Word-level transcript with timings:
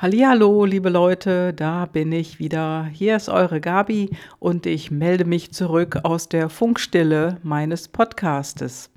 Hallo, 0.00 0.64
liebe 0.64 0.90
Leute, 0.90 1.52
da 1.52 1.86
bin 1.86 2.12
ich 2.12 2.38
wieder. 2.38 2.84
Hier 2.84 3.16
ist 3.16 3.28
eure 3.28 3.60
Gabi 3.60 4.10
und 4.38 4.64
ich 4.64 4.92
melde 4.92 5.24
mich 5.24 5.50
zurück 5.50 5.98
aus 6.04 6.28
der 6.28 6.50
Funkstille 6.50 7.38
meines 7.42 7.88
Podcastes. 7.88 8.90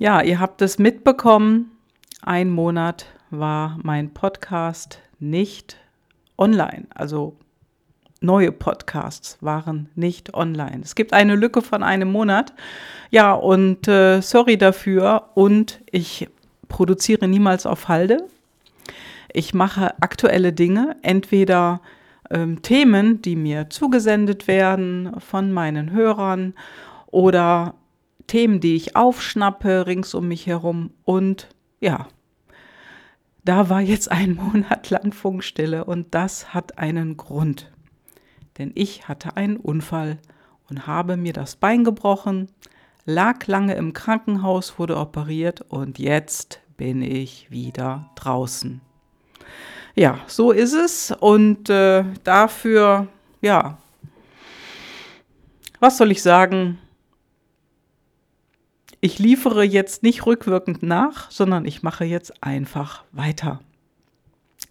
Ja, 0.00 0.22
ihr 0.22 0.40
habt 0.40 0.60
es 0.60 0.80
mitbekommen, 0.80 1.70
ein 2.20 2.50
Monat 2.50 3.06
war 3.30 3.78
mein 3.84 4.12
Podcast 4.12 4.98
nicht 5.20 5.76
online, 6.36 6.88
also 6.92 7.36
neue 8.20 8.50
Podcasts 8.50 9.38
waren 9.40 9.88
nicht 9.94 10.34
online. 10.34 10.80
Es 10.82 10.96
gibt 10.96 11.12
eine 11.12 11.36
Lücke 11.36 11.62
von 11.62 11.84
einem 11.84 12.10
Monat. 12.10 12.52
Ja, 13.12 13.34
und 13.34 13.86
äh, 13.86 14.20
sorry 14.20 14.58
dafür. 14.58 15.30
Und 15.34 15.80
ich 15.92 16.28
produziere 16.66 17.28
niemals 17.28 17.66
auf 17.66 17.86
Halde. 17.86 18.26
Ich 19.36 19.52
mache 19.52 20.00
aktuelle 20.00 20.52
Dinge, 20.52 20.94
entweder 21.02 21.80
ähm, 22.30 22.62
Themen, 22.62 23.20
die 23.20 23.34
mir 23.34 23.68
zugesendet 23.68 24.46
werden 24.46 25.10
von 25.18 25.50
meinen 25.50 25.90
Hörern 25.90 26.54
oder 27.06 27.74
Themen, 28.28 28.60
die 28.60 28.76
ich 28.76 28.94
aufschnappe 28.94 29.88
rings 29.88 30.14
um 30.14 30.28
mich 30.28 30.46
herum. 30.46 30.92
Und 31.02 31.48
ja, 31.80 32.06
da 33.44 33.68
war 33.68 33.80
jetzt 33.80 34.08
ein 34.12 34.34
Monat 34.52 34.88
lang 34.90 35.12
Funkstille 35.12 35.84
und 35.84 36.14
das 36.14 36.54
hat 36.54 36.78
einen 36.78 37.16
Grund. 37.16 37.72
Denn 38.58 38.70
ich 38.76 39.08
hatte 39.08 39.36
einen 39.36 39.56
Unfall 39.56 40.18
und 40.70 40.86
habe 40.86 41.16
mir 41.16 41.32
das 41.32 41.56
Bein 41.56 41.82
gebrochen, 41.82 42.52
lag 43.04 43.44
lange 43.48 43.74
im 43.74 43.94
Krankenhaus, 43.94 44.78
wurde 44.78 44.96
operiert 44.96 45.60
und 45.60 45.98
jetzt 45.98 46.60
bin 46.76 47.02
ich 47.02 47.50
wieder 47.50 48.10
draußen. 48.14 48.80
Ja, 49.94 50.18
so 50.26 50.50
ist 50.50 50.72
es. 50.72 51.12
Und 51.12 51.70
äh, 51.70 52.04
dafür, 52.24 53.06
ja, 53.40 53.78
was 55.80 55.98
soll 55.98 56.10
ich 56.10 56.22
sagen? 56.22 56.78
Ich 59.00 59.18
liefere 59.18 59.64
jetzt 59.64 60.02
nicht 60.02 60.24
rückwirkend 60.24 60.82
nach, 60.82 61.30
sondern 61.30 61.66
ich 61.66 61.82
mache 61.82 62.04
jetzt 62.04 62.42
einfach 62.42 63.04
weiter. 63.12 63.60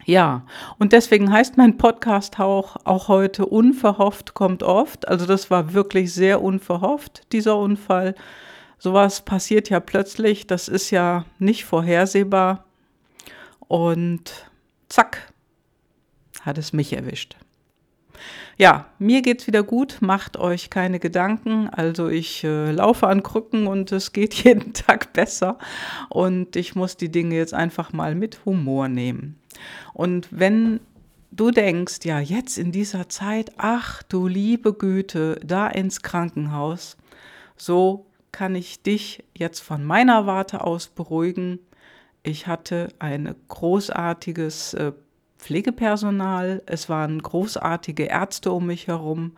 Ja, 0.05 0.45
und 0.79 0.91
deswegen 0.91 1.31
heißt 1.31 1.55
mein 1.55 1.77
Podcast 1.77 2.39
auch, 2.39 2.77
auch 2.83 3.07
heute 3.07 3.45
Unverhofft 3.45 4.33
kommt 4.33 4.63
oft. 4.63 5.07
Also 5.07 5.25
das 5.25 5.49
war 5.49 5.73
wirklich 5.73 6.13
sehr 6.13 6.41
unverhofft, 6.41 7.31
dieser 7.31 7.57
Unfall. 7.57 8.15
Sowas 8.79 9.21
passiert 9.21 9.69
ja 9.69 9.79
plötzlich, 9.79 10.45
das 10.45 10.67
ist 10.67 10.89
ja 10.91 11.25
nicht 11.39 11.63
vorhersehbar. 11.63 12.65
Und 13.67 14.51
zack, 14.93 15.33
hat 16.41 16.59
es 16.59 16.71
mich 16.71 16.93
erwischt. 16.93 17.35
Ja, 18.57 18.85
mir 18.99 19.23
geht's 19.23 19.47
wieder 19.47 19.63
gut, 19.63 19.97
macht 20.01 20.37
euch 20.37 20.69
keine 20.69 20.99
Gedanken. 20.99 21.67
Also 21.69 22.09
ich 22.09 22.43
äh, 22.43 22.71
laufe 22.71 23.07
an 23.07 23.23
Krücken 23.23 23.65
und 23.65 23.91
es 23.91 24.13
geht 24.13 24.33
jeden 24.43 24.73
Tag 24.73 25.11
besser 25.13 25.57
und 26.09 26.55
ich 26.55 26.75
muss 26.75 26.95
die 26.95 27.11
Dinge 27.11 27.35
jetzt 27.35 27.55
einfach 27.55 27.91
mal 27.91 28.13
mit 28.13 28.45
Humor 28.45 28.87
nehmen. 28.87 29.39
Und 29.93 30.27
wenn 30.29 30.79
du 31.31 31.49
denkst, 31.49 32.01
ja, 32.03 32.19
jetzt 32.19 32.59
in 32.59 32.71
dieser 32.71 33.09
Zeit, 33.09 33.51
ach 33.57 34.03
du 34.03 34.27
liebe 34.27 34.73
Güte, 34.73 35.39
da 35.43 35.67
ins 35.67 36.03
Krankenhaus, 36.03 36.97
so 37.57 38.05
kann 38.31 38.53
ich 38.53 38.83
dich 38.83 39.23
jetzt 39.35 39.61
von 39.61 39.83
meiner 39.83 40.27
Warte 40.27 40.61
aus 40.61 40.87
beruhigen. 40.87 41.57
Ich 42.23 42.47
hatte 42.47 42.87
ein 42.99 43.35
großartiges 43.49 44.73
äh, 44.75 44.93
Pflegepersonal, 45.37 46.63
es 46.65 46.87
waren 46.87 47.21
großartige 47.21 48.05
Ärzte 48.05 48.53
um 48.53 48.67
mich 48.67 48.87
herum 48.87 49.33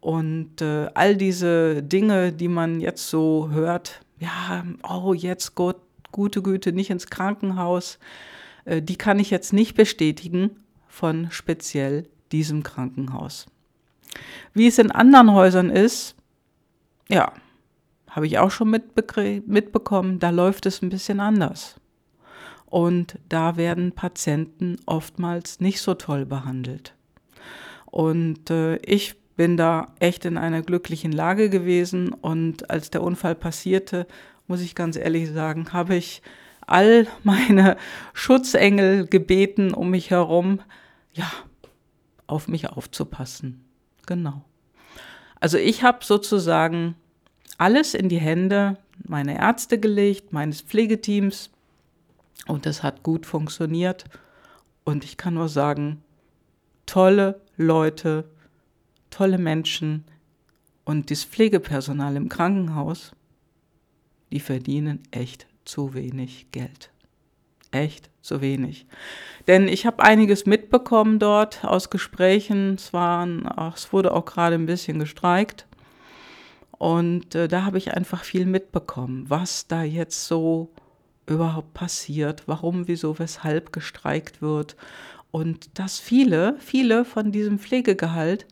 und 0.00 0.62
äh, 0.62 0.88
all 0.94 1.16
diese 1.16 1.82
Dinge, 1.82 2.32
die 2.32 2.46
man 2.46 2.80
jetzt 2.80 3.08
so 3.08 3.50
hört, 3.50 4.00
ja, 4.20 4.64
oh, 4.88 5.14
jetzt 5.14 5.56
Gott, 5.56 5.80
gute 6.12 6.42
Güte, 6.42 6.72
nicht 6.72 6.90
ins 6.90 7.08
Krankenhaus, 7.08 7.98
äh, 8.64 8.80
die 8.80 8.96
kann 8.96 9.18
ich 9.18 9.30
jetzt 9.30 9.52
nicht 9.52 9.74
bestätigen 9.74 10.50
von 10.86 11.28
speziell 11.32 12.08
diesem 12.30 12.62
Krankenhaus. 12.62 13.46
Wie 14.54 14.68
es 14.68 14.78
in 14.78 14.92
anderen 14.92 15.32
Häusern 15.32 15.70
ist, 15.70 16.14
ja, 17.08 17.32
habe 18.08 18.26
ich 18.26 18.38
auch 18.38 18.50
schon 18.50 18.70
mitbekommen, 18.70 20.18
da 20.20 20.30
läuft 20.30 20.66
es 20.66 20.82
ein 20.82 20.90
bisschen 20.90 21.18
anders. 21.18 21.80
Und 22.72 23.18
da 23.28 23.58
werden 23.58 23.92
Patienten 23.92 24.78
oftmals 24.86 25.60
nicht 25.60 25.82
so 25.82 25.92
toll 25.92 26.24
behandelt. 26.24 26.94
Und 27.84 28.48
äh, 28.48 28.76
ich 28.76 29.14
bin 29.36 29.58
da 29.58 29.92
echt 30.00 30.24
in 30.24 30.38
einer 30.38 30.62
glücklichen 30.62 31.12
Lage 31.12 31.50
gewesen. 31.50 32.14
Und 32.14 32.70
als 32.70 32.88
der 32.88 33.02
Unfall 33.02 33.34
passierte, 33.34 34.06
muss 34.46 34.62
ich 34.62 34.74
ganz 34.74 34.96
ehrlich 34.96 35.30
sagen, 35.30 35.74
habe 35.74 35.96
ich 35.96 36.22
all 36.66 37.06
meine 37.24 37.76
Schutzengel 38.14 39.06
gebeten 39.06 39.74
um 39.74 39.90
mich 39.90 40.08
herum, 40.08 40.62
ja, 41.12 41.30
auf 42.26 42.48
mich 42.48 42.70
aufzupassen. 42.70 43.66
Genau. 44.06 44.46
Also 45.40 45.58
ich 45.58 45.82
habe 45.82 46.02
sozusagen 46.06 46.94
alles 47.58 47.92
in 47.92 48.08
die 48.08 48.20
Hände 48.20 48.78
meiner 49.04 49.36
Ärzte 49.36 49.78
gelegt, 49.78 50.32
meines 50.32 50.62
Pflegeteams, 50.62 51.50
und 52.46 52.66
das 52.66 52.82
hat 52.82 53.02
gut 53.02 53.26
funktioniert. 53.26 54.04
Und 54.84 55.04
ich 55.04 55.16
kann 55.16 55.34
nur 55.34 55.48
sagen, 55.48 56.02
tolle 56.86 57.40
Leute, 57.56 58.24
tolle 59.10 59.38
Menschen 59.38 60.04
und 60.84 61.10
das 61.10 61.24
Pflegepersonal 61.24 62.16
im 62.16 62.28
Krankenhaus, 62.28 63.12
die 64.32 64.40
verdienen 64.40 65.00
echt 65.10 65.46
zu 65.64 65.94
wenig 65.94 66.50
Geld. 66.50 66.90
Echt 67.70 68.10
zu 68.20 68.40
wenig. 68.40 68.86
Denn 69.46 69.68
ich 69.68 69.86
habe 69.86 70.02
einiges 70.02 70.44
mitbekommen 70.46 71.18
dort 71.18 71.64
aus 71.64 71.90
Gesprächen. 71.90 72.74
Es, 72.74 72.92
waren, 72.92 73.44
ach, 73.46 73.76
es 73.76 73.92
wurde 73.92 74.12
auch 74.12 74.24
gerade 74.24 74.56
ein 74.56 74.66
bisschen 74.66 74.98
gestreikt. 74.98 75.66
Und 76.78 77.34
äh, 77.34 77.48
da 77.48 77.64
habe 77.64 77.78
ich 77.78 77.94
einfach 77.94 78.24
viel 78.24 78.44
mitbekommen, 78.44 79.24
was 79.28 79.68
da 79.68 79.84
jetzt 79.84 80.26
so 80.26 80.70
überhaupt 81.26 81.74
passiert, 81.74 82.44
warum, 82.46 82.88
wieso, 82.88 83.18
weshalb 83.18 83.72
gestreikt 83.72 84.42
wird 84.42 84.76
und 85.30 85.78
dass 85.78 85.98
viele, 85.98 86.56
viele 86.58 87.04
von 87.04 87.32
diesem 87.32 87.58
Pflegegehalt 87.58 88.46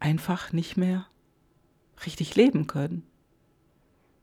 einfach 0.00 0.52
nicht 0.52 0.76
mehr 0.76 1.06
richtig 2.04 2.34
leben 2.36 2.66
können. 2.66 3.02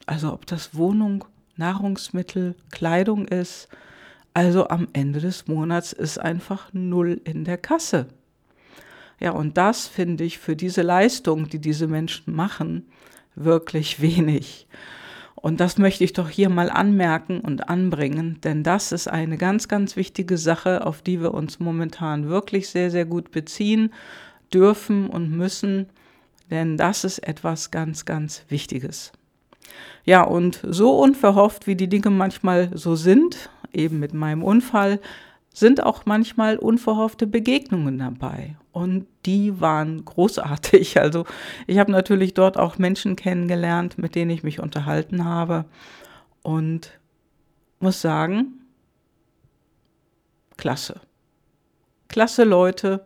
Also 0.05 0.33
ob 0.33 0.45
das 0.45 0.75
Wohnung, 0.75 1.25
Nahrungsmittel, 1.57 2.55
Kleidung 2.71 3.27
ist, 3.27 3.69
also 4.33 4.67
am 4.67 4.87
Ende 4.93 5.21
des 5.21 5.47
Monats 5.47 5.93
ist 5.93 6.17
einfach 6.17 6.73
null 6.73 7.21
in 7.23 7.45
der 7.45 7.57
Kasse. 7.57 8.07
Ja, 9.19 9.31
und 9.31 9.57
das 9.57 9.87
finde 9.87 10.25
ich 10.25 10.39
für 10.39 10.55
diese 10.55 10.81
Leistung, 10.81 11.47
die 11.47 11.59
diese 11.59 11.87
Menschen 11.87 12.35
machen, 12.35 12.87
wirklich 13.35 14.01
wenig. 14.01 14.67
Und 15.45 15.59
das 15.59 15.77
möchte 15.77 16.03
ich 16.03 16.11
doch 16.11 16.27
hier 16.27 16.49
mal 16.49 16.71
anmerken 16.71 17.39
und 17.39 17.69
anbringen, 17.69 18.39
denn 18.43 18.63
das 18.63 18.91
ist 18.91 19.07
eine 19.07 19.37
ganz, 19.37 19.67
ganz 19.67 19.95
wichtige 19.95 20.39
Sache, 20.39 20.83
auf 20.83 21.03
die 21.03 21.21
wir 21.21 21.35
uns 21.35 21.59
momentan 21.59 22.27
wirklich 22.27 22.67
sehr, 22.67 22.89
sehr 22.89 23.05
gut 23.05 23.29
beziehen 23.29 23.93
dürfen 24.51 25.07
und 25.07 25.29
müssen, 25.29 25.85
denn 26.49 26.77
das 26.77 27.03
ist 27.03 27.19
etwas 27.19 27.69
ganz, 27.69 28.05
ganz 28.05 28.43
Wichtiges. 28.49 29.11
Ja, 30.03 30.23
und 30.23 30.61
so 30.67 30.99
unverhofft, 30.99 31.67
wie 31.67 31.75
die 31.75 31.89
Dinge 31.89 32.09
manchmal 32.09 32.75
so 32.75 32.95
sind, 32.95 33.51
eben 33.71 33.99
mit 33.99 34.15
meinem 34.15 34.41
Unfall, 34.41 34.99
sind 35.55 35.81
auch 35.81 36.05
manchmal 36.05 36.57
unverhoffte 36.57 37.27
Begegnungen 37.27 37.97
dabei. 37.97 38.57
Und 38.73 39.07
die 39.25 39.61
waren 39.61 40.03
großartig. 40.03 40.97
Also 41.05 41.25
ich 41.65 41.79
habe 41.79 41.91
natürlich 41.91 42.33
dort 42.33 42.57
auch 42.57 42.77
Menschen 42.77 43.15
kennengelernt, 43.15 43.97
mit 43.97 44.15
denen 44.15 44.31
ich 44.31 44.43
mich 44.43 44.59
unterhalten 44.59 45.23
habe. 45.23 45.65
Und 46.43 46.99
muss 47.79 48.01
sagen, 48.01 48.65
klasse. 50.57 50.99
Klasse 52.09 52.43
Leute, 52.43 53.05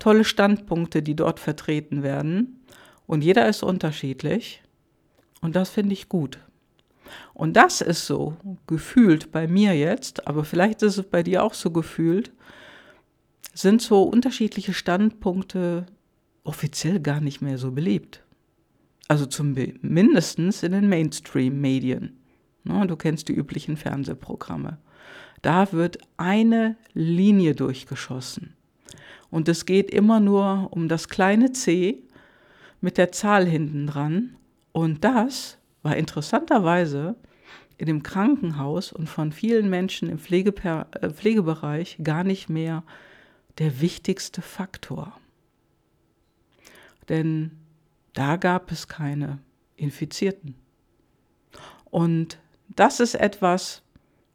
tolle 0.00 0.24
Standpunkte, 0.24 1.00
die 1.00 1.14
dort 1.14 1.38
vertreten 1.38 2.02
werden. 2.02 2.60
Und 3.06 3.22
jeder 3.22 3.48
ist 3.48 3.62
unterschiedlich. 3.62 4.62
Und 5.40 5.54
das 5.54 5.70
finde 5.70 5.92
ich 5.92 6.08
gut. 6.08 6.40
Und 7.34 7.56
das 7.56 7.80
ist 7.80 8.06
so 8.06 8.36
gefühlt 8.66 9.32
bei 9.32 9.46
mir 9.46 9.74
jetzt, 9.74 10.26
aber 10.26 10.44
vielleicht 10.44 10.82
ist 10.82 10.98
es 10.98 11.04
bei 11.04 11.22
dir 11.22 11.42
auch 11.42 11.54
so 11.54 11.70
gefühlt, 11.70 12.32
sind 13.54 13.80
so 13.82 14.02
unterschiedliche 14.02 14.74
Standpunkte 14.74 15.86
offiziell 16.44 17.00
gar 17.00 17.20
nicht 17.20 17.40
mehr 17.40 17.58
so 17.58 17.72
beliebt. 17.72 18.22
Also 19.08 19.26
zumindest 19.26 20.38
in 20.38 20.72
den 20.72 20.88
Mainstream-Medien. 20.88 22.18
Ne, 22.64 22.86
du 22.86 22.96
kennst 22.96 23.28
die 23.28 23.34
üblichen 23.34 23.76
Fernsehprogramme. 23.76 24.78
Da 25.42 25.72
wird 25.72 25.98
eine 26.16 26.76
Linie 26.94 27.54
durchgeschossen. 27.54 28.54
Und 29.30 29.48
es 29.48 29.66
geht 29.66 29.90
immer 29.90 30.18
nur 30.18 30.68
um 30.72 30.88
das 30.88 31.08
kleine 31.08 31.52
c 31.52 32.02
mit 32.80 32.98
der 32.98 33.12
Zahl 33.12 33.46
hinten 33.46 33.86
dran. 33.86 34.36
Und 34.72 35.04
das 35.04 35.58
war 35.86 35.96
interessanterweise 35.96 37.14
in 37.78 37.86
dem 37.86 38.02
Krankenhaus 38.02 38.92
und 38.92 39.08
von 39.08 39.30
vielen 39.30 39.70
Menschen 39.70 40.10
im 40.10 40.18
Pflegeper 40.18 40.88
äh, 41.00 41.10
Pflegebereich 41.10 41.98
gar 42.02 42.24
nicht 42.24 42.48
mehr 42.48 42.82
der 43.58 43.80
wichtigste 43.80 44.42
Faktor. 44.42 45.16
Denn 47.08 47.52
da 48.14 48.36
gab 48.36 48.72
es 48.72 48.88
keine 48.88 49.38
Infizierten. 49.76 50.56
Und 51.84 52.38
das 52.68 52.98
ist 52.98 53.14
etwas, 53.14 53.82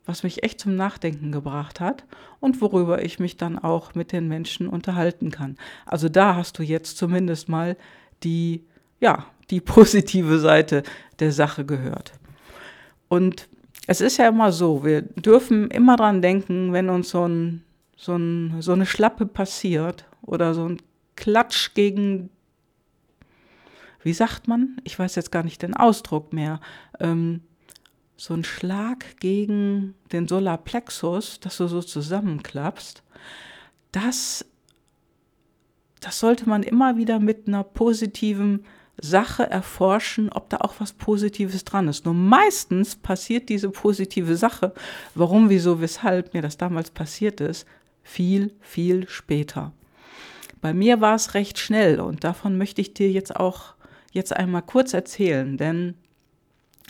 was 0.06 0.24
mich 0.24 0.44
echt 0.44 0.62
zum 0.62 0.76
Nachdenken 0.76 1.34
gebracht 1.34 1.82
hat 1.82 2.06
und 2.40 2.62
worüber 2.62 3.04
ich 3.04 3.20
mich 3.20 3.36
dann 3.36 3.60
auch 3.60 3.94
mit 3.94 4.14
den 4.14 4.28
Menschen 4.30 4.68
unterhalten 4.68 5.32
kann. 5.32 5.58
Also 5.86 6.08
da 6.08 6.36
hast 6.36 6.58
du 6.58 6.64
jetzt 6.64 6.98
zumindest 6.98 7.50
mal 7.50 7.76
die, 8.24 8.64
ja, 9.02 9.26
die 9.52 9.62
positive 9.62 10.40
Seite 10.40 10.84
der 11.20 11.32
Sache 11.32 11.66
gehört. 11.66 12.14
Und 13.08 13.50
es 13.88 14.02
ist 14.02 14.18
ja 14.18 14.30
immer 14.30 14.52
so, 14.52 14.84
wir 14.86 15.02
dürfen 15.02 15.70
immer 15.70 15.98
dran 15.98 16.22
denken, 16.22 16.74
wenn 16.74 16.90
uns 16.90 17.10
so, 17.10 17.28
ein, 17.28 17.64
so, 17.98 18.16
ein, 18.16 18.62
so 18.62 18.72
eine 18.72 18.86
Schlappe 18.86 19.26
passiert 19.26 20.06
oder 20.22 20.54
so 20.54 20.68
ein 20.68 20.82
Klatsch 21.16 21.74
gegen, 21.74 22.30
wie 24.02 24.14
sagt 24.14 24.48
man? 24.48 24.78
Ich 24.84 24.98
weiß 24.98 25.16
jetzt 25.16 25.32
gar 25.32 25.44
nicht 25.44 25.62
den 25.62 25.76
Ausdruck 25.76 26.32
mehr. 26.34 26.60
Ähm, 27.00 27.42
so 28.16 28.34
ein 28.34 28.44
Schlag 28.44 29.20
gegen 29.20 29.96
den 30.12 30.28
Solarplexus, 30.28 31.40
dass 31.40 31.58
du 31.58 31.68
so 31.68 31.82
zusammenklappst, 31.82 33.04
das, 33.92 34.46
das 36.00 36.20
sollte 36.20 36.48
man 36.48 36.64
immer 36.64 36.98
wieder 36.98 37.20
mit 37.20 37.48
einer 37.48 37.64
positiven 37.64 38.64
Sache 39.00 39.50
erforschen, 39.50 40.30
ob 40.30 40.50
da 40.50 40.58
auch 40.58 40.76
was 40.80 40.94
Positives 40.94 41.64
dran 41.66 41.88
ist. 41.88 42.06
Nur 42.06 42.14
meistens 42.14 42.96
passiert 42.96 43.50
diese 43.50 43.70
positive 43.70 44.36
Sache, 44.36 44.74
warum, 45.16 45.50
wieso, 45.50 45.82
weshalb 45.82 46.34
mir 46.34 46.42
das 46.42 46.58
damals 46.58 46.92
passiert 46.92 47.42
ist, 47.42 47.66
viel, 48.04 48.54
viel 48.60 49.08
später. 49.08 49.72
Bei 50.62 50.74
mir 50.74 51.02
war 51.02 51.16
es 51.16 51.34
recht 51.34 51.58
schnell 51.58 52.00
und 52.00 52.24
davon 52.24 52.58
möchte 52.58 52.82
ich 52.82 52.94
dir 52.94 53.10
jetzt 53.10 53.36
auch 53.36 53.74
jetzt 54.12 54.36
einmal 54.36 54.62
kurz 54.62 54.94
erzählen, 54.94 55.58
denn 55.58 55.96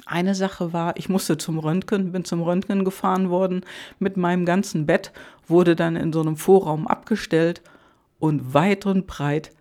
eine 0.05 0.35
Sache 0.35 0.73
war, 0.73 0.97
ich 0.97 1.09
musste 1.09 1.37
zum 1.37 1.59
Röntgen, 1.59 2.11
bin 2.11 2.25
zum 2.25 2.41
Röntgen 2.41 2.83
gefahren 2.83 3.29
worden 3.29 3.61
mit 3.99 4.17
meinem 4.17 4.45
ganzen 4.45 4.85
Bett, 4.85 5.11
wurde 5.47 5.75
dann 5.75 5.95
in 5.95 6.11
so 6.11 6.21
einem 6.21 6.37
Vorraum 6.37 6.87
abgestellt 6.87 7.61
und 8.19 8.53
weit 8.53 8.85
und 8.85 9.07
breit 9.07 9.51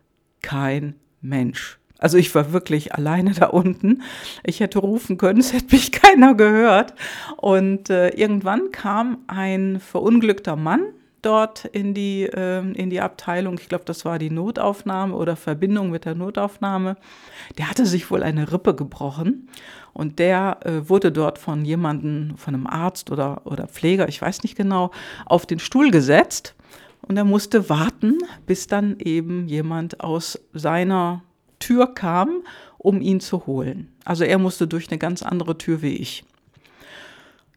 kein 0.43 0.95
Mensch. 1.21 1.80
Also 2.01 2.17
ich 2.17 2.35
war 2.35 2.53
wirklich 2.53 2.95
alleine 2.95 3.33
da 3.39 3.47
unten. 3.47 4.03
Ich 4.43 4.61
hätte 4.61 4.81
rufen 4.81 5.19
können, 5.19 5.41
es 5.41 5.53
hätte 5.53 5.75
mich 5.75 5.93
keiner 5.93 6.35
gehört. 6.35 6.95
Und 7.37 7.91
äh, 7.91 8.09
irgendwann 8.09 8.73
kam 8.73 9.19
ein 9.29 9.79
verunglückter 9.79 10.57
Mann 10.57 10.83
dort 11.23 11.67
in 11.67 11.93
die, 11.93 12.25
äh, 12.25 12.61
in 12.73 12.91
die 12.91 13.01
Abteilung. 13.01 13.59
Ich 13.61 13.69
glaube, 13.69 13.85
das 13.85 14.05
war 14.05 14.19
die 14.19 14.31
Notaufnahme 14.31 15.15
oder 15.15 15.37
Verbindung 15.37 15.91
mit 15.91 16.05
der 16.05 16.15
Notaufnahme. 16.15 16.97
Der 17.59 17.69
hatte 17.69 17.87
sich 17.87 18.11
wohl 18.11 18.23
eine 18.23 18.51
Rippe 18.53 18.75
gebrochen 18.75 19.49
und 19.93 20.19
der 20.19 20.59
äh, 20.65 20.89
wurde 20.89 21.13
dort 21.13 21.39
von 21.39 21.65
jemandem, 21.65 22.37
von 22.37 22.55
einem 22.55 22.67
Arzt 22.67 23.11
oder, 23.11 23.43
oder 23.45 23.67
Pfleger, 23.67 24.09
ich 24.09 24.23
weiß 24.23 24.43
nicht 24.43 24.57
genau, 24.57 24.91
auf 25.27 25.47
den 25.47 25.59
Stuhl 25.59 25.91
gesetzt. 25.91 26.55
Und 27.03 27.17
er 27.17 27.25
musste 27.25 27.69
warten, 27.69 28.19
bis 28.47 28.67
dann 28.67 28.99
eben 29.01 29.49
jemand 29.49 30.01
aus 30.01 30.39
seiner 30.53 31.23
Tür 31.61 31.95
kam, 31.95 32.43
um 32.77 33.01
ihn 33.01 33.21
zu 33.21 33.47
holen. 33.47 33.93
Also 34.05 34.25
er 34.25 34.39
musste 34.39 34.67
durch 34.67 34.91
eine 34.91 34.99
ganz 34.99 35.23
andere 35.23 35.57
Tür 35.57 35.83
wie 35.83 35.97
ich. 35.97 36.25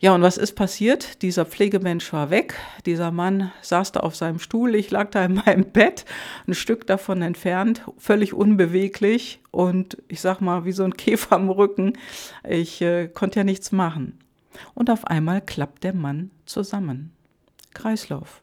Ja, 0.04 0.14
und 0.14 0.22
was 0.22 0.36
ist 0.38 0.56
passiert? 0.56 1.22
Dieser 1.22 1.46
Pflegemensch 1.46 2.12
war 2.12 2.30
weg. 2.30 2.56
Dieser 2.86 3.10
Mann 3.10 3.54
saß 3.62 3.94
da 3.94 4.02
auf 4.02 4.18
seinem 4.18 4.38
Stuhl. 4.38 4.76
Ich 4.76 4.92
lag 4.92 5.12
da 5.12 5.24
in 5.24 5.36
meinem 5.46 5.72
Bett, 5.72 6.04
ein 6.46 6.56
Stück 6.56 6.86
davon 6.86 7.22
entfernt, 7.22 7.84
völlig 7.98 8.34
unbeweglich 8.34 9.40
und 9.52 9.98
ich 10.10 10.20
sag 10.20 10.42
mal, 10.42 10.66
wie 10.66 10.74
so 10.74 10.84
ein 10.84 10.98
Käfer 10.98 11.38
am 11.38 11.50
Rücken. 11.50 11.94
Ich 12.46 12.82
äh, 12.82 13.08
konnte 13.08 13.40
ja 13.40 13.44
nichts 13.46 13.72
machen. 13.72 14.20
Und 14.74 14.90
auf 14.90 15.08
einmal 15.08 15.40
klappt 15.40 15.86
der 15.86 15.94
Mann 15.94 16.32
zusammen. 16.46 17.14
Kreislauf. 17.74 18.43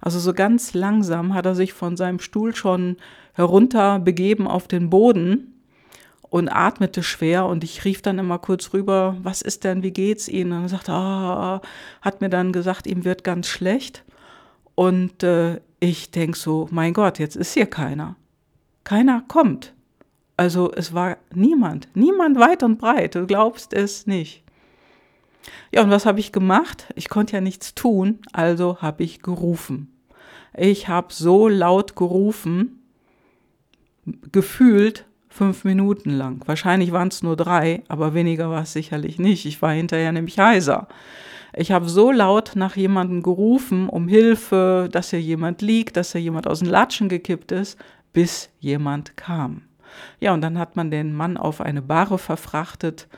Also 0.00 0.18
so 0.18 0.32
ganz 0.34 0.74
langsam 0.74 1.34
hat 1.34 1.46
er 1.46 1.54
sich 1.54 1.72
von 1.72 1.96
seinem 1.96 2.18
Stuhl 2.18 2.54
schon 2.54 2.96
herunter 3.34 3.98
begeben 3.98 4.46
auf 4.46 4.68
den 4.68 4.90
Boden 4.90 5.52
und 6.30 6.48
atmete 6.48 7.02
schwer 7.02 7.46
und 7.46 7.64
ich 7.64 7.84
rief 7.84 8.02
dann 8.02 8.18
immer 8.18 8.38
kurz 8.38 8.72
rüber, 8.72 9.16
was 9.22 9.42
ist 9.42 9.64
denn, 9.64 9.82
wie 9.82 9.92
geht's 9.92 10.28
Ihnen? 10.28 10.52
Und 10.52 10.62
er 10.62 10.68
sagte, 10.68 10.92
ah, 10.92 11.60
hat 12.02 12.20
mir 12.20 12.28
dann 12.28 12.52
gesagt, 12.52 12.86
ihm 12.86 13.04
wird 13.04 13.24
ganz 13.24 13.46
schlecht. 13.46 14.04
Und 14.74 15.22
äh, 15.22 15.60
ich 15.80 16.10
denke 16.10 16.36
so, 16.36 16.68
mein 16.70 16.92
Gott, 16.92 17.18
jetzt 17.18 17.36
ist 17.36 17.54
hier 17.54 17.66
keiner. 17.66 18.16
Keiner 18.84 19.22
kommt. 19.28 19.72
Also 20.36 20.70
es 20.72 20.92
war 20.92 21.16
niemand, 21.34 21.88
niemand 21.94 22.38
weit 22.38 22.62
und 22.62 22.78
breit, 22.78 23.14
du 23.14 23.26
glaubst 23.26 23.72
es 23.72 24.06
nicht. 24.06 24.42
Ja, 25.72 25.82
und 25.82 25.90
was 25.90 26.06
habe 26.06 26.20
ich 26.20 26.32
gemacht? 26.32 26.92
Ich 26.94 27.08
konnte 27.08 27.34
ja 27.34 27.40
nichts 27.40 27.74
tun, 27.74 28.18
also 28.32 28.78
habe 28.80 29.04
ich 29.04 29.22
gerufen. 29.22 29.92
Ich 30.56 30.88
habe 30.88 31.12
so 31.12 31.48
laut 31.48 31.96
gerufen, 31.96 32.80
gefühlt 34.32 35.04
fünf 35.28 35.64
Minuten 35.64 36.10
lang. 36.10 36.42
Wahrscheinlich 36.46 36.92
waren 36.92 37.08
es 37.08 37.22
nur 37.22 37.36
drei, 37.36 37.82
aber 37.88 38.14
weniger 38.14 38.50
war 38.50 38.62
es 38.62 38.72
sicherlich 38.72 39.18
nicht. 39.18 39.44
Ich 39.44 39.60
war 39.60 39.72
hinterher 39.72 40.12
nämlich 40.12 40.38
heiser. 40.38 40.88
Ich 41.54 41.72
habe 41.72 41.88
so 41.88 42.10
laut 42.10 42.52
nach 42.54 42.76
jemandem 42.76 43.22
gerufen, 43.22 43.88
um 43.88 44.08
Hilfe, 44.08 44.88
dass 44.90 45.10
hier 45.10 45.20
jemand 45.20 45.62
liegt, 45.62 45.96
dass 45.96 46.12
hier 46.12 46.20
jemand 46.20 46.46
aus 46.46 46.60
den 46.60 46.68
Latschen 46.68 47.08
gekippt 47.08 47.52
ist, 47.52 47.78
bis 48.12 48.50
jemand 48.60 49.16
kam. 49.16 49.62
Ja, 50.20 50.34
und 50.34 50.40
dann 50.40 50.58
hat 50.58 50.76
man 50.76 50.90
den 50.90 51.14
Mann 51.14 51.36
auf 51.36 51.60
eine 51.60 51.82
Bahre 51.82 52.18
verfrachtet 52.18 53.08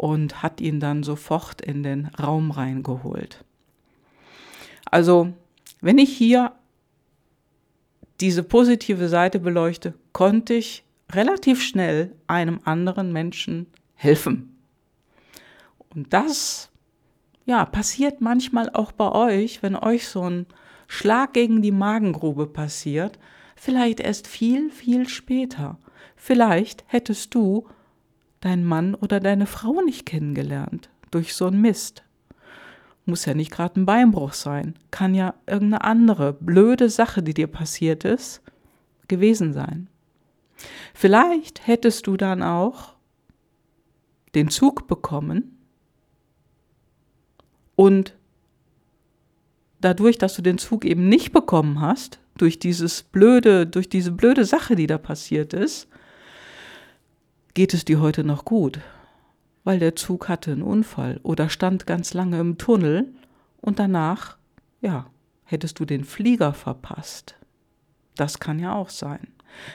und 0.00 0.42
hat 0.42 0.62
ihn 0.62 0.80
dann 0.80 1.02
sofort 1.02 1.60
in 1.60 1.82
den 1.82 2.06
Raum 2.06 2.52
reingeholt. 2.52 3.44
Also, 4.86 5.34
wenn 5.82 5.98
ich 5.98 6.16
hier 6.16 6.52
diese 8.18 8.42
positive 8.42 9.10
Seite 9.10 9.38
beleuchte, 9.38 9.92
konnte 10.14 10.54
ich 10.54 10.84
relativ 11.12 11.62
schnell 11.62 12.14
einem 12.28 12.60
anderen 12.64 13.12
Menschen 13.12 13.66
helfen. 13.94 14.56
Und 15.90 16.14
das, 16.14 16.70
ja, 17.44 17.66
passiert 17.66 18.22
manchmal 18.22 18.70
auch 18.70 18.92
bei 18.92 19.12
euch, 19.12 19.62
wenn 19.62 19.76
euch 19.76 20.08
so 20.08 20.22
ein 20.22 20.46
Schlag 20.86 21.34
gegen 21.34 21.60
die 21.60 21.72
Magengrube 21.72 22.46
passiert, 22.46 23.18
vielleicht 23.54 24.00
erst 24.00 24.26
viel, 24.26 24.70
viel 24.70 25.06
später. 25.10 25.78
Vielleicht 26.16 26.84
hättest 26.86 27.34
du 27.34 27.68
deinen 28.40 28.64
Mann 28.64 28.94
oder 28.94 29.20
deine 29.20 29.46
Frau 29.46 29.80
nicht 29.82 30.06
kennengelernt 30.06 30.90
durch 31.10 31.34
so 31.34 31.46
einen 31.46 31.60
Mist. 31.60 32.04
Muss 33.04 33.24
ja 33.24 33.34
nicht 33.34 33.50
gerade 33.50 33.80
ein 33.80 33.86
Beinbruch 33.86 34.32
sein, 34.32 34.74
kann 34.90 35.14
ja 35.14 35.34
irgendeine 35.46 35.84
andere 35.84 36.32
blöde 36.32 36.88
Sache, 36.88 37.22
die 37.22 37.34
dir 37.34 37.46
passiert 37.46 38.04
ist, 38.04 38.42
gewesen 39.08 39.52
sein. 39.52 39.88
Vielleicht 40.94 41.66
hättest 41.66 42.06
du 42.06 42.16
dann 42.16 42.42
auch 42.42 42.94
den 44.34 44.48
Zug 44.48 44.86
bekommen 44.86 45.58
und 47.74 48.14
dadurch, 49.80 50.18
dass 50.18 50.36
du 50.36 50.42
den 50.42 50.58
Zug 50.58 50.84
eben 50.84 51.08
nicht 51.08 51.32
bekommen 51.32 51.80
hast, 51.80 52.20
durch 52.36 52.58
dieses 52.58 53.02
blöde, 53.02 53.66
durch 53.66 53.88
diese 53.88 54.12
blöde 54.12 54.44
Sache, 54.44 54.76
die 54.76 54.86
da 54.86 54.98
passiert 54.98 55.52
ist, 55.52 55.88
geht 57.54 57.74
es 57.74 57.84
dir 57.84 58.00
heute 58.00 58.24
noch 58.24 58.44
gut, 58.44 58.80
weil 59.64 59.78
der 59.78 59.96
Zug 59.96 60.28
hatte 60.28 60.52
einen 60.52 60.62
Unfall 60.62 61.20
oder 61.22 61.48
stand 61.48 61.86
ganz 61.86 62.14
lange 62.14 62.38
im 62.38 62.58
Tunnel 62.58 63.12
und 63.60 63.78
danach, 63.78 64.38
ja, 64.80 65.06
hättest 65.44 65.78
du 65.80 65.84
den 65.84 66.04
Flieger 66.04 66.54
verpasst. 66.54 67.34
Das 68.16 68.38
kann 68.38 68.58
ja 68.58 68.74
auch 68.74 68.88
sein. 68.88 69.28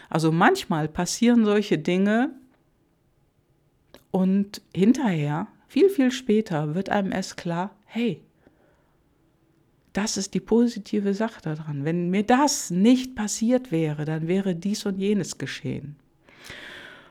Also 0.09 0.31
manchmal 0.31 0.87
passieren 0.87 1.45
solche 1.45 1.77
Dinge 1.77 2.31
und 4.11 4.61
hinterher, 4.73 5.47
viel, 5.67 5.89
viel 5.89 6.11
später, 6.11 6.75
wird 6.75 6.89
einem 6.89 7.11
erst 7.11 7.35
klar, 7.37 7.75
hey, 7.85 8.21
das 9.91 10.17
ist 10.17 10.33
die 10.33 10.39
positive 10.39 11.13
Sache 11.13 11.41
daran. 11.41 11.85
Wenn 11.85 12.09
mir 12.09 12.23
das 12.23 12.69
nicht 12.69 13.15
passiert 13.15 13.71
wäre, 13.71 14.05
dann 14.05 14.27
wäre 14.27 14.55
dies 14.55 14.85
und 14.85 14.97
jenes 14.97 15.37
geschehen. 15.37 15.95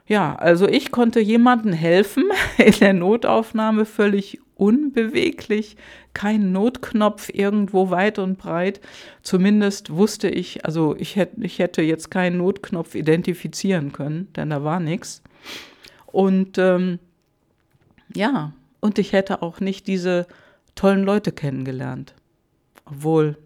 Ja, 0.07 0.35
also 0.35 0.69
ich 0.69 0.93
konnte 0.93 1.21
jemandem 1.21 1.73
helfen 1.73 2.25
in 2.59 2.73
der 2.73 2.93
Notaufnahme 2.93 3.87
völlig 3.87 4.41
unbeweglich, 4.55 5.77
kein 6.13 6.53
Notknopf 6.53 7.29
irgendwo 7.33 7.91
weit 7.91 8.19
und 8.19 8.39
breit. 8.39 8.81
Zumindest 9.23 9.91
wusste 9.91 10.29
ich, 10.29 10.65
also 10.65 10.95
ich 10.97 11.17
hätte, 11.17 11.43
ich 11.43 11.59
hätte 11.59 11.83
jetzt 11.83 12.11
keinen 12.11 12.37
Notknopf 12.37 12.95
identifizieren 12.95 13.93
können, 13.93 14.33
denn 14.35 14.51
da 14.51 14.63
war 14.63 14.79
nichts. 14.79 15.23
Und 16.07 16.59
ähm, 16.59 17.01
ja, 18.15 18.53
und 18.81 18.99
ich 18.99 19.13
hätte 19.13 19.43
auch 19.43 19.59
nicht 19.61 19.87
diese 19.87 20.27
tollen 20.75 21.03
Leute 21.03 21.33
kennengelernt. 21.33 22.15
Obwohl, 22.85 23.39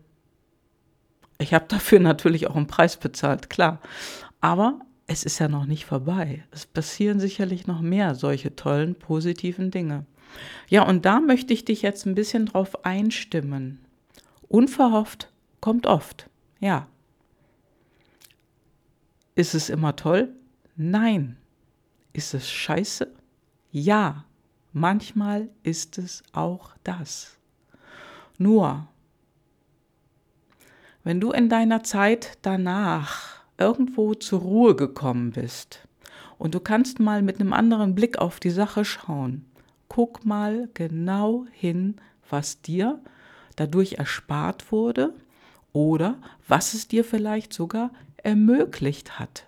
ich 1.39 1.55
habe 1.55 1.67
dafür 1.69 2.01
natürlich 2.01 2.49
auch 2.49 2.57
einen 2.57 2.67
Preis 2.67 2.97
bezahlt, 2.97 3.49
klar. 3.49 3.81
Aber 4.41 4.81
es 5.09 5.25
ist 5.25 5.39
ja 5.39 5.49
noch 5.49 5.65
nicht 5.65 5.87
vorbei. 5.87 6.45
Es 6.51 6.67
passieren 6.67 7.19
sicherlich 7.19 7.67
noch 7.67 7.81
mehr 7.81 8.15
solche 8.15 8.55
tollen, 8.55 8.95
positiven 8.95 9.71
Dinge. 9.71 10.05
Ja, 10.69 10.87
und 10.87 11.07
da 11.07 11.21
möchte 11.21 11.55
ich 11.55 11.65
dich 11.65 11.81
jetzt 11.81 12.07
ein 12.07 12.15
bisschen 12.15 12.47
drauf 12.47 12.85
einstimmen. 12.85 13.81
Unverhofft 14.49 15.33
kommt 15.61 15.87
oft. 15.87 16.29
Ja. 16.61 16.87
Ist 19.35 19.55
es 19.55 19.71
immer 19.71 19.97
toll? 19.97 20.29
Nein. 20.77 21.39
Ist 22.13 22.35
es 22.35 22.49
scheiße? 22.51 23.11
Ja. 23.73 24.25
Manchmal 24.75 25.49
ist 25.63 25.97
es 25.97 26.23
auch 26.33 26.73
das. 26.85 27.39
Nur, 28.37 28.87
wenn 31.03 31.19
du 31.19 31.33
in 31.33 31.49
deiner 31.49 31.83
Zeit 31.83 32.37
danach 32.43 33.38
irgendwo 33.59 34.15
zur 34.15 34.41
Ruhe 34.41 34.77
gekommen 34.77 35.33
bist 35.33 35.87
und 36.39 36.55
du 36.55 36.61
kannst 36.61 37.01
mal 37.01 37.23
mit 37.23 37.41
einem 37.41 37.53
anderen 37.53 37.95
Blick 37.95 38.19
auf 38.19 38.41
die 38.41 38.51
Sache 38.51 38.85
schauen, 38.85 39.45
guck 39.89 40.25
mal 40.25 40.69
genau 40.75 41.47
hin, 41.53 41.97
was 42.31 42.63
dir 42.63 43.01
dadurch 43.57 43.95
erspart 43.95 44.71
wurde 44.71 45.15
oder 45.73 46.19
was 46.47 46.75
es 46.75 46.89
dir 46.89 47.05
vielleicht 47.05 47.53
sogar 47.53 47.91
ermöglicht 48.19 49.19
hat. 49.19 49.47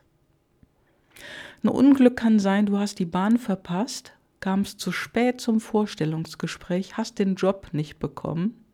Ein 1.62 1.68
Unglück 1.68 2.16
kann 2.16 2.38
sein, 2.38 2.66
du 2.66 2.78
hast 2.78 2.98
die 2.98 3.04
Bahn 3.04 3.38
verpasst, 3.38 4.12
kamst 4.40 4.80
zu 4.80 4.92
spät 4.92 5.40
zum 5.40 5.60
Vorstellungsgespräch, 5.60 6.96
hast 6.96 7.18
den 7.18 7.34
Job 7.34 7.68
nicht 7.72 7.98
bekommen. 7.98 8.64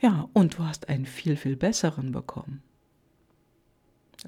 Ja, 0.00 0.28
und 0.32 0.58
du 0.58 0.64
hast 0.64 0.88
einen 0.88 1.06
viel, 1.06 1.36
viel 1.36 1.56
besseren 1.56 2.10
bekommen. 2.10 2.62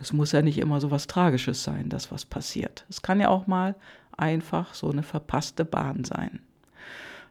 Es 0.01 0.13
muss 0.13 0.33
ja 0.33 0.43
nicht 0.43 0.59
immer 0.59 0.81
so 0.81 0.91
was 0.91 1.07
Tragisches 1.07 1.63
sein, 1.63 1.89
dass 1.89 2.11
was 2.11 2.25
passiert. 2.25 2.85
Es 2.89 3.03
kann 3.03 3.21
ja 3.21 3.29
auch 3.29 3.47
mal 3.47 3.77
einfach 4.17 4.75
so 4.75 4.91
eine 4.91 5.03
verpasste 5.03 5.65
Bahn 5.65 6.05
sein. 6.05 6.41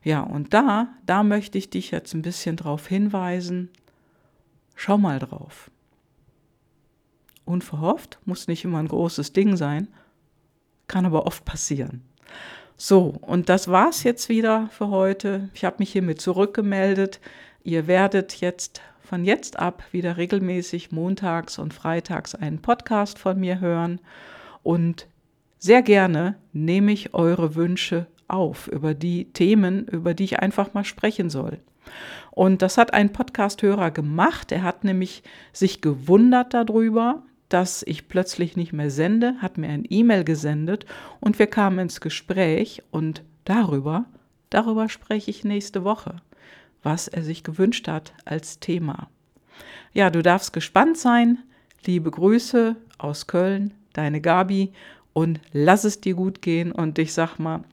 Ja, 0.04 0.22
und 0.22 0.54
da, 0.54 0.90
da 1.06 1.24
möchte 1.24 1.58
ich 1.58 1.70
dich 1.70 1.92
jetzt 1.92 2.14
ein 2.14 2.22
bisschen 2.22 2.58
drauf 2.58 2.88
hinweisen. 2.88 3.70
Schau 4.76 4.98
mal 4.98 5.20
drauf. 5.20 5.72
Unverhofft 7.46 8.20
muss 8.26 8.48
nicht 8.48 8.64
immer 8.64 8.80
ein 8.80 8.88
großes 8.88 9.34
Ding 9.34 9.58
sein, 9.58 9.88
kann 10.88 11.06
aber 11.06 11.26
oft 11.26 11.46
passieren. 11.46 12.02
So, 12.78 13.16
und 13.22 13.50
das 13.50 13.68
war's 13.68 14.04
jetzt 14.04 14.30
wieder 14.30 14.70
für 14.70 14.90
heute. 14.90 15.50
Ich 15.54 15.64
habe 15.64 15.78
mich 15.80 15.92
hiermit 15.92 16.20
zurückgemeldet. 16.22 17.20
Ihr 17.64 17.88
werdet 17.88 18.36
jetzt 18.42 18.82
von 19.14 19.26
jetzt 19.26 19.60
ab 19.60 19.84
wieder 19.92 20.18
regelmäßig 20.18 20.92
montags 20.92 21.60
und 21.60 21.72
freitags 21.72 22.34
einen 22.34 22.64
Podcast 22.64 23.20
von 23.20 23.40
mir 23.40 23.60
hören 23.60 24.00
und 24.64 25.06
sehr 25.60 25.84
gerne 25.84 26.34
nehme 26.52 26.92
ich 26.92 27.14
eure 27.14 27.54
Wünsche 27.54 28.08
auf 28.28 28.68
über 28.68 28.96
die 28.96 29.26
Themen, 29.26 29.86
über 29.86 30.16
die 30.16 30.24
ich 30.24 30.40
einfach 30.40 30.74
mal 30.74 30.84
sprechen 30.84 31.30
soll. 31.30 31.60
Und 32.32 32.64
das 32.64 32.80
hat 32.80 32.96
ein 32.96 33.14
Podcasthörer 33.14 33.92
gemacht. 33.92 34.52
Er 34.52 34.64
hat 34.64 34.84
nämlich 34.84 35.22
sich 35.52 35.80
gewundert 35.80 36.56
darüber, 36.56 37.22
dass 37.50 37.84
ich 37.84 38.08
plötzlich 38.08 38.56
nicht 38.56 38.74
mehr 38.74 38.90
sende, 38.90 39.36
hat 39.44 39.60
mir 39.60 39.70
ein 39.70 39.86
E-Mail 39.88 40.24
gesendet 40.24 40.88
und 41.20 41.38
wir 41.38 41.46
kamen 41.46 41.78
ins 41.78 42.02
Gespräch 42.02 42.82
und 42.90 43.22
darüber, 43.46 44.06
darüber 44.50 44.90
spreche 44.90 45.30
ich 45.30 45.44
nächste 45.44 45.84
Woche, 45.84 46.16
was 46.84 47.08
er 47.08 47.24
sich 47.24 47.44
gewünscht 47.44 47.88
hat 47.88 48.14
als 48.26 48.60
Thema. 48.60 49.10
Ja, 49.94 50.10
du 50.10 50.22
darfst 50.22 50.54
gespannt 50.54 50.98
sein. 50.98 51.40
Liebe 51.86 52.12
Grüße 52.12 52.76
aus 52.98 53.28
Köln, 53.28 53.74
deine 53.94 54.22
Gabi 54.22 54.72
und 55.14 55.40
lass 55.52 55.84
es 55.84 56.02
dir 56.02 56.16
gut 56.16 56.42
gehen 56.42 56.72
und 56.72 56.98
ich 57.00 57.14
sag 57.14 57.38
mal, 57.40 57.64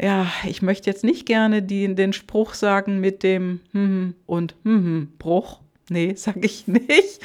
ja, 0.00 0.30
ich 0.46 0.62
möchte 0.62 0.88
jetzt 0.88 1.04
nicht 1.04 1.26
gerne 1.26 1.62
die, 1.62 1.94
den 1.94 2.12
Spruch 2.12 2.54
sagen 2.54 3.00
mit 3.00 3.22
dem 3.22 3.60
hm 3.72 4.14
und 4.26 4.54
hm 4.64 5.12
Bruch. 5.18 5.60
Nee, 5.90 6.14
sag 6.16 6.44
ich 6.44 6.68
nicht. 6.68 7.20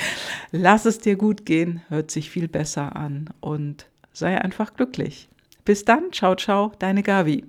Lass 0.51 0.85
es 0.85 0.99
dir 0.99 1.15
gut 1.15 1.45
gehen, 1.45 1.81
hört 1.89 2.11
sich 2.11 2.29
viel 2.29 2.47
besser 2.47 2.95
an 2.95 3.29
und 3.39 3.87
sei 4.11 4.39
einfach 4.39 4.73
glücklich. 4.73 5.29
Bis 5.65 5.85
dann, 5.85 6.11
ciao, 6.11 6.35
ciao, 6.35 6.73
deine 6.79 7.03
Gabi. 7.03 7.45